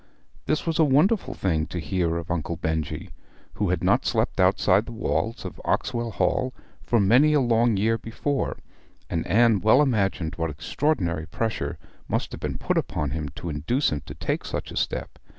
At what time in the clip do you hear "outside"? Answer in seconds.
4.39-4.87